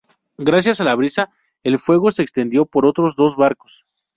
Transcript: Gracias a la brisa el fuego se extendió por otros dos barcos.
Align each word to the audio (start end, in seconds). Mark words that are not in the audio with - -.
Gracias 0.39 0.81
a 0.81 0.83
la 0.83 0.95
brisa 0.95 1.29
el 1.61 1.77
fuego 1.77 2.11
se 2.11 2.23
extendió 2.23 2.65
por 2.65 2.87
otros 2.87 3.15
dos 3.15 3.35
barcos. 3.35 3.85